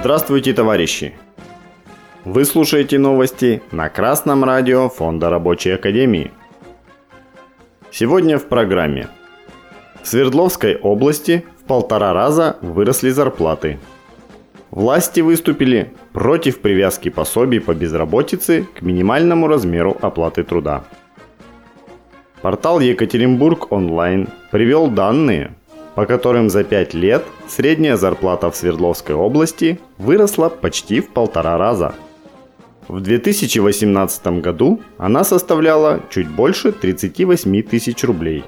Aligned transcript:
Здравствуйте, 0.00 0.54
товарищи! 0.54 1.12
Вы 2.24 2.46
слушаете 2.46 2.98
новости 2.98 3.62
на 3.70 3.90
Красном 3.90 4.44
радио 4.44 4.88
Фонда 4.88 5.28
Рабочей 5.28 5.72
Академии. 5.72 6.30
Сегодня 7.90 8.38
в 8.38 8.46
программе. 8.46 9.08
В 10.02 10.08
Свердловской 10.08 10.76
области 10.76 11.44
в 11.60 11.66
полтора 11.66 12.14
раза 12.14 12.56
выросли 12.62 13.10
зарплаты. 13.10 13.78
Власти 14.70 15.20
выступили 15.20 15.92
против 16.14 16.62
привязки 16.62 17.10
пособий 17.10 17.60
по 17.60 17.74
безработице 17.74 18.66
к 18.74 18.80
минимальному 18.80 19.48
размеру 19.48 19.98
оплаты 20.00 20.44
труда. 20.44 20.82
Портал 22.40 22.80
Екатеринбург 22.80 23.70
онлайн 23.70 24.28
привел 24.50 24.88
данные, 24.88 25.52
по 26.00 26.06
которым 26.06 26.48
за 26.48 26.64
5 26.64 26.94
лет 26.94 27.26
средняя 27.46 27.98
зарплата 27.98 28.50
в 28.50 28.56
Свердловской 28.56 29.14
области 29.14 29.78
выросла 29.98 30.48
почти 30.48 31.00
в 31.00 31.10
полтора 31.10 31.58
раза. 31.58 31.94
В 32.88 33.02
2018 33.02 34.40
году 34.40 34.80
она 34.96 35.24
составляла 35.24 36.00
чуть 36.08 36.26
больше 36.26 36.72
38 36.72 37.62
тысяч 37.64 38.02
рублей. 38.02 38.44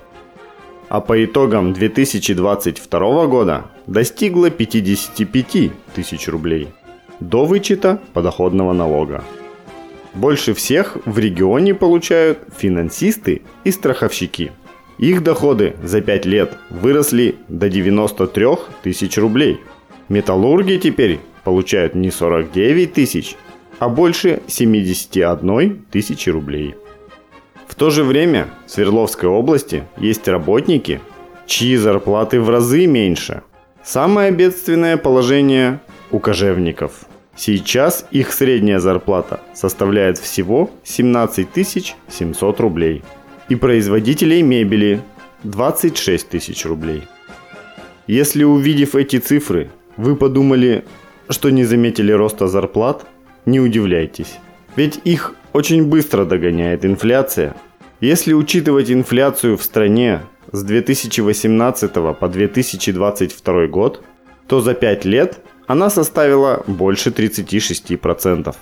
А 0.88 1.02
по 1.02 1.22
итогам 1.22 1.74
2022 1.74 3.26
года 3.26 3.66
достигла 3.86 4.48
55 4.48 5.72
тысяч 5.94 6.28
рублей 6.28 6.68
до 7.20 7.44
вычета 7.44 8.00
подоходного 8.14 8.72
налога. 8.72 9.24
Больше 10.14 10.54
всех 10.54 10.96
в 11.04 11.18
регионе 11.18 11.74
получают 11.74 12.38
финансисты 12.56 13.42
и 13.64 13.70
страховщики. 13.70 14.52
Их 14.98 15.22
доходы 15.22 15.74
за 15.82 16.00
5 16.00 16.26
лет 16.26 16.52
выросли 16.70 17.36
до 17.48 17.68
93 17.68 18.46
тысяч 18.82 19.18
рублей. 19.18 19.60
Металлурги 20.08 20.76
теперь 20.76 21.20
получают 21.44 21.94
не 21.94 22.10
49 22.10 22.92
тысяч, 22.92 23.36
а 23.78 23.88
больше 23.88 24.42
71 24.46 25.84
тысячи 25.90 26.30
рублей. 26.30 26.74
В 27.66 27.74
то 27.74 27.90
же 27.90 28.04
время 28.04 28.48
в 28.66 28.70
Свердловской 28.70 29.28
области 29.28 29.84
есть 29.96 30.28
работники, 30.28 31.00
чьи 31.46 31.76
зарплаты 31.76 32.40
в 32.40 32.50
разы 32.50 32.86
меньше. 32.86 33.42
Самое 33.82 34.30
бедственное 34.30 34.96
положение 34.96 35.80
у 36.10 36.18
кожевников– 36.18 37.06
Сейчас 37.34 38.06
их 38.10 38.32
средняя 38.32 38.78
зарплата 38.78 39.40
составляет 39.54 40.18
всего 40.18 40.70
17 40.84 41.48
700 42.08 42.60
рублей. 42.60 43.02
И 43.52 43.54
производителей 43.54 44.40
мебели 44.40 45.02
26 45.42 46.26
тысяч 46.26 46.64
рублей. 46.64 47.02
Если 48.06 48.44
увидев 48.44 48.94
эти 48.94 49.18
цифры, 49.18 49.70
вы 49.98 50.16
подумали, 50.16 50.86
что 51.28 51.50
не 51.50 51.64
заметили 51.64 52.12
роста 52.12 52.48
зарплат, 52.48 53.04
не 53.44 53.60
удивляйтесь. 53.60 54.38
Ведь 54.74 55.00
их 55.04 55.34
очень 55.52 55.84
быстро 55.84 56.24
догоняет 56.24 56.86
инфляция. 56.86 57.54
Если 58.00 58.32
учитывать 58.32 58.90
инфляцию 58.90 59.58
в 59.58 59.62
стране 59.62 60.22
с 60.50 60.62
2018 60.62 61.92
по 61.92 62.28
2022 62.28 63.66
год, 63.66 64.02
то 64.46 64.62
за 64.62 64.72
5 64.72 65.04
лет 65.04 65.40
она 65.66 65.90
составила 65.90 66.64
больше 66.66 67.10
36%. 67.10 68.56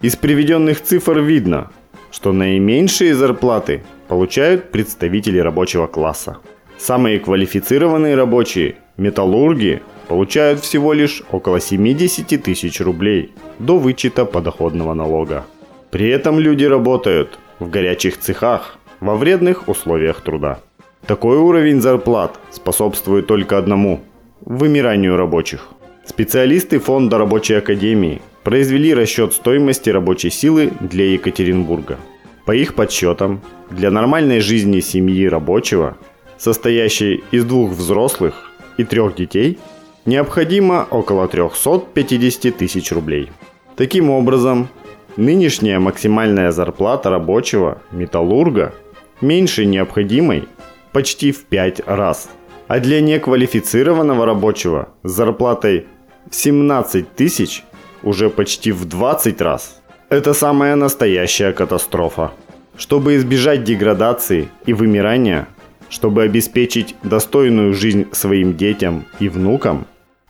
Из 0.00 0.14
приведенных 0.14 0.80
цифр 0.80 1.18
видно, 1.18 1.72
что 2.16 2.32
наименьшие 2.32 3.14
зарплаты 3.14 3.82
получают 4.08 4.70
представители 4.70 5.38
рабочего 5.38 5.86
класса. 5.86 6.38
Самые 6.78 7.18
квалифицированные 7.18 8.14
рабочие, 8.14 8.76
металлурги, 8.96 9.82
получают 10.08 10.60
всего 10.60 10.94
лишь 10.94 11.22
около 11.30 11.60
70 11.60 12.42
тысяч 12.42 12.80
рублей 12.80 13.34
до 13.58 13.76
вычета 13.76 14.24
подоходного 14.24 14.94
налога. 14.94 15.44
При 15.90 16.08
этом 16.08 16.38
люди 16.38 16.64
работают 16.64 17.38
в 17.58 17.68
горячих 17.68 18.18
цехах, 18.18 18.78
во 19.00 19.14
вредных 19.14 19.68
условиях 19.68 20.22
труда. 20.22 20.60
Такой 21.06 21.36
уровень 21.36 21.82
зарплат 21.82 22.40
способствует 22.50 23.26
только 23.26 23.58
одному– 23.58 24.00
вымиранию 24.40 25.18
рабочих. 25.18 25.68
Специалисты 26.06 26.78
Фонда 26.78 27.18
рабочей 27.18 27.54
академии 27.54 28.22
произвели 28.46 28.94
расчет 28.94 29.32
стоимости 29.32 29.90
рабочей 29.90 30.30
силы 30.30 30.70
для 30.78 31.14
Екатеринбурга. 31.14 31.98
По 32.44 32.54
их 32.54 32.76
подсчетам, 32.76 33.42
для 33.70 33.90
нормальной 33.90 34.38
жизни 34.38 34.78
семьи 34.78 35.26
рабочего, 35.26 35.96
состоящей 36.38 37.24
из 37.32 37.44
двух 37.44 37.72
взрослых 37.72 38.52
и 38.76 38.84
трех 38.84 39.16
детей, 39.16 39.58
необходимо 40.04 40.86
около 40.92 41.26
350 41.26 42.56
тысяч 42.56 42.92
рублей. 42.92 43.32
Таким 43.74 44.10
образом, 44.10 44.68
нынешняя 45.16 45.80
максимальная 45.80 46.52
зарплата 46.52 47.10
рабочего 47.10 47.82
металлурга 47.90 48.76
меньше 49.20 49.66
необходимой 49.66 50.44
почти 50.92 51.32
в 51.32 51.46
5 51.46 51.80
раз. 51.88 52.30
А 52.68 52.78
для 52.78 53.00
неквалифицированного 53.00 54.24
рабочего 54.24 54.90
с 55.02 55.10
зарплатой 55.10 55.88
17 56.30 57.12
тысяч 57.12 57.64
уже 58.06 58.30
почти 58.30 58.70
в 58.70 58.84
20 58.84 59.40
раз. 59.42 59.82
Это 60.08 60.32
самая 60.32 60.76
настоящая 60.76 61.52
катастрофа. 61.52 62.30
Чтобы 62.76 63.16
избежать 63.16 63.64
деградации 63.64 64.48
и 64.64 64.72
вымирания, 64.72 65.48
чтобы 65.88 66.22
обеспечить 66.22 66.94
достойную 67.02 67.74
жизнь 67.74 68.06
своим 68.12 68.56
детям 68.56 69.06
и 69.18 69.28
внукам, 69.28 69.86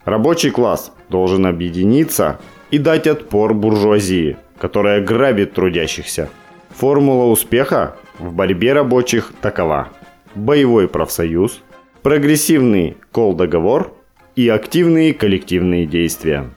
рабочий 0.06 0.50
класс 0.50 0.90
должен 1.10 1.44
объединиться 1.44 2.40
и 2.70 2.78
дать 2.78 3.06
отпор 3.06 3.52
буржуазии, 3.52 4.38
которая 4.58 5.02
грабит 5.02 5.52
трудящихся. 5.52 6.30
Формула 6.70 7.30
успеха 7.30 7.96
в 8.18 8.32
борьбе 8.32 8.72
рабочих 8.72 9.32
такова. 9.42 9.88
Боевой 10.34 10.88
профсоюз, 10.88 11.60
прогрессивный 12.02 12.96
кол-договор 13.12 13.92
и 14.34 14.48
активные 14.48 15.12
коллективные 15.12 15.84
действия. 15.84 16.48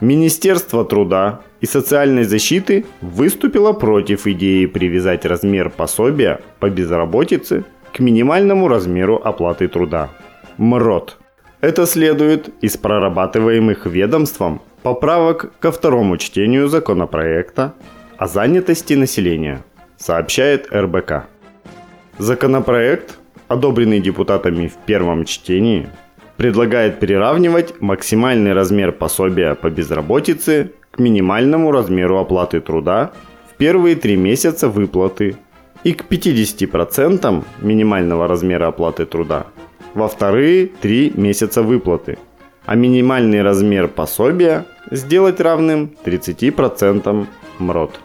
Министерство 0.00 0.84
труда 0.84 1.42
и 1.60 1.66
социальной 1.66 2.24
защиты 2.24 2.86
выступило 3.02 3.72
против 3.74 4.26
идеи 4.26 4.64
привязать 4.64 5.26
размер 5.26 5.68
пособия 5.68 6.40
по 6.58 6.70
безработице 6.70 7.64
к 7.92 8.00
минимальному 8.00 8.66
размеру 8.66 9.20
оплаты 9.22 9.68
труда. 9.68 10.08
МРОТ. 10.56 11.18
Это 11.60 11.84
следует 11.84 12.48
из 12.62 12.78
прорабатываемых 12.78 13.84
ведомством 13.84 14.62
поправок 14.82 15.52
ко 15.58 15.70
второму 15.70 16.16
чтению 16.16 16.68
законопроекта 16.68 17.74
о 18.16 18.26
занятости 18.26 18.94
населения, 18.94 19.62
сообщает 19.98 20.72
РБК. 20.72 21.26
Законопроект, 22.16 23.18
одобренный 23.48 24.00
депутатами 24.00 24.68
в 24.68 24.76
первом 24.86 25.26
чтении, 25.26 25.88
предлагает 26.40 27.00
приравнивать 27.00 27.82
максимальный 27.82 28.54
размер 28.54 28.92
пособия 28.92 29.54
по 29.54 29.68
безработице 29.68 30.72
к 30.90 30.98
минимальному 30.98 31.70
размеру 31.70 32.16
оплаты 32.16 32.62
труда 32.62 33.12
в 33.52 33.58
первые 33.58 33.94
три 33.94 34.16
месяца 34.16 34.70
выплаты 34.70 35.36
и 35.84 35.92
к 35.92 36.06
50% 36.06 37.44
минимального 37.60 38.26
размера 38.26 38.68
оплаты 38.68 39.04
труда 39.04 39.48
во 39.92 40.08
вторые 40.08 40.68
три 40.68 41.12
месяца 41.14 41.62
выплаты, 41.62 42.16
а 42.64 42.74
минимальный 42.74 43.42
размер 43.42 43.88
пособия 43.88 44.64
сделать 44.90 45.40
равным 45.40 45.90
30% 46.06 47.26
МРОД. 47.58 48.00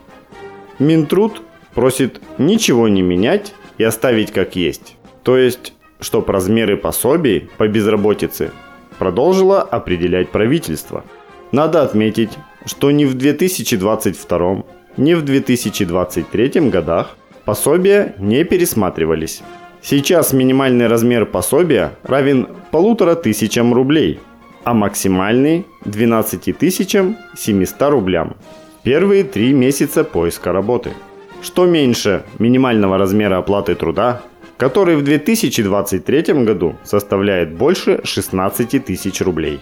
Минтруд 0.79 1.41
просит 1.74 2.19
ничего 2.38 2.90
не 2.90 3.01
менять 3.01 3.53
и 3.78 3.85
оставить 3.85 4.34
как 4.34 4.57
есть. 4.57 4.97
То 5.24 5.38
есть 5.38 5.71
чтоб 6.00 6.30
размеры 6.30 6.77
пособий 6.77 7.50
по 7.57 7.68
безработице 7.68 8.51
продолжило 8.97 9.62
определять 9.62 10.30
правительство. 10.30 11.03
Надо 11.51 11.81
отметить, 11.81 12.31
что 12.65 12.92
ни 12.92 13.06
в 13.06 13.13
2022, 13.13 14.63
ни 14.97 15.13
в 15.13 15.24
2023 15.24 16.69
годах 16.69 17.15
пособия 17.45 18.15
не 18.19 18.44
пересматривались. 18.44 19.42
Сейчас 19.81 20.33
минимальный 20.33 20.88
размер 20.88 21.25
пособия 21.25 21.92
равен 22.03 22.47
полутора 22.71 23.15
тысячам 23.15 23.74
рублей, 23.74 24.19
а 24.63 24.74
максимальный 24.74 25.65
12 25.86 26.57
тысячам 26.57 27.18
700 27.38 27.81
рублям. 27.92 28.36
Первые 28.81 29.24
три 29.24 29.53
месяца 29.53 30.03
поиска 30.03 30.51
работы. 30.51 30.94
Что 31.42 31.65
меньше 31.65 32.24
минимального 32.39 32.97
размера 32.97 33.38
оплаты 33.38 33.75
труда, 33.75 34.24
который 34.57 34.96
в 34.96 35.04
2023 35.04 36.34
году 36.46 36.75
составляет 36.84 37.54
больше 37.54 38.02
16 38.04 38.86
тысяч 38.86 39.22
рублей. 39.22 39.60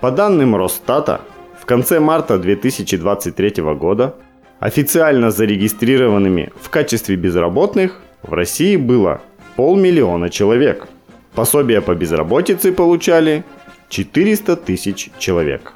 По 0.00 0.10
данным 0.10 0.56
Росстата, 0.56 1.20
в 1.60 1.66
конце 1.66 2.00
марта 2.00 2.38
2023 2.38 3.62
года 3.74 4.14
официально 4.60 5.30
зарегистрированными 5.30 6.52
в 6.60 6.68
качестве 6.68 7.16
безработных 7.16 8.00
в 8.22 8.32
России 8.32 8.76
было 8.76 9.20
полмиллиона 9.56 10.30
человек. 10.30 10.86
Пособия 11.34 11.80
по 11.80 11.94
безработице 11.94 12.72
получали 12.72 13.44
400 13.88 14.56
тысяч 14.56 15.10
человек. 15.18 15.72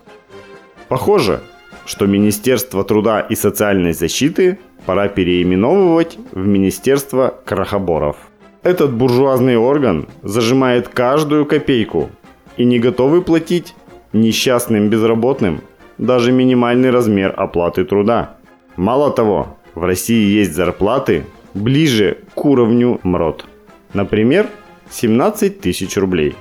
Похоже, 0.88 1.40
что 1.88 2.06
Министерство 2.06 2.84
труда 2.84 3.20
и 3.20 3.34
социальной 3.34 3.94
защиты 3.94 4.58
пора 4.84 5.08
переименовывать 5.08 6.18
в 6.32 6.46
Министерство 6.46 7.34
крахоборов. 7.46 8.16
Этот 8.62 8.92
буржуазный 8.92 9.56
орган 9.56 10.06
зажимает 10.22 10.88
каждую 10.88 11.46
копейку 11.46 12.10
и 12.58 12.66
не 12.66 12.78
готовы 12.78 13.22
платить 13.22 13.74
несчастным 14.12 14.90
безработным 14.90 15.62
даже 15.96 16.30
минимальный 16.30 16.90
размер 16.90 17.32
оплаты 17.34 17.86
труда. 17.86 18.36
Мало 18.76 19.10
того, 19.10 19.56
в 19.74 19.82
России 19.82 20.38
есть 20.38 20.52
зарплаты 20.52 21.24
ближе 21.54 22.18
к 22.34 22.44
уровню 22.44 23.00
МРОД. 23.02 23.46
Например, 23.94 24.46
17 24.90 25.60
тысяч 25.60 25.96
рублей, 25.96 26.34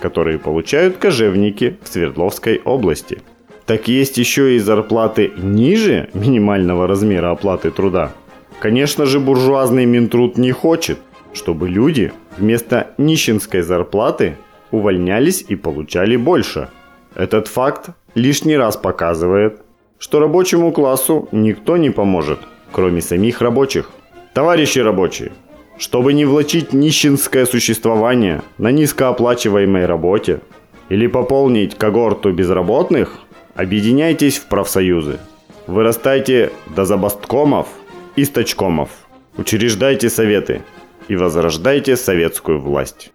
которые 0.00 0.38
получают 0.38 0.96
кожевники 0.96 1.76
в 1.82 1.88
Свердловской 1.88 2.62
области. 2.64 3.20
Так 3.66 3.88
есть 3.88 4.18
еще 4.18 4.56
и 4.56 4.58
зарплаты 4.58 5.32
ниже 5.36 6.10
минимального 6.12 6.86
размера 6.86 7.30
оплаты 7.30 7.70
труда. 7.70 8.12
Конечно 8.60 9.06
же, 9.06 9.20
буржуазный 9.20 9.86
Минтруд 9.86 10.36
не 10.36 10.52
хочет, 10.52 10.98
чтобы 11.32 11.68
люди 11.68 12.12
вместо 12.36 12.88
нищенской 12.98 13.62
зарплаты 13.62 14.36
увольнялись 14.70 15.44
и 15.48 15.56
получали 15.56 16.16
больше. 16.16 16.68
Этот 17.14 17.48
факт 17.48 17.90
лишний 18.14 18.56
раз 18.56 18.76
показывает, 18.76 19.62
что 19.98 20.20
рабочему 20.20 20.72
классу 20.72 21.28
никто 21.32 21.76
не 21.76 21.90
поможет, 21.90 22.40
кроме 22.70 23.00
самих 23.00 23.40
рабочих. 23.40 23.90
Товарищи 24.34 24.80
рабочие, 24.80 25.32
чтобы 25.78 26.12
не 26.12 26.24
влачить 26.24 26.72
нищенское 26.72 27.46
существование 27.46 28.42
на 28.58 28.72
низкооплачиваемой 28.72 29.86
работе 29.86 30.40
или 30.88 31.06
пополнить 31.06 31.76
когорту 31.76 32.32
безработных, 32.32 33.20
объединяйтесь 33.54 34.38
в 34.38 34.46
профсоюзы. 34.46 35.18
Вырастайте 35.66 36.52
до 36.74 36.84
забасткомов 36.84 37.68
и 38.16 38.24
стачкомов. 38.24 38.90
Учреждайте 39.36 40.10
советы 40.10 40.62
и 41.08 41.16
возрождайте 41.16 41.96
советскую 41.96 42.60
власть. 42.60 43.12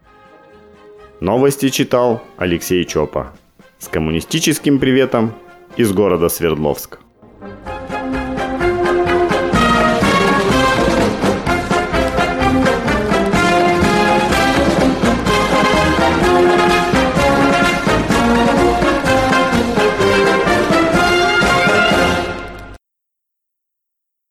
Новости 1.19 1.69
читал 1.69 2.23
Алексей 2.37 2.83
Чопа. 2.85 3.33
С 3.77 3.87
коммунистическим 3.87 4.79
приветом 4.79 5.33
из 5.77 5.91
города 5.93 6.29
Свердловск. 6.29 6.99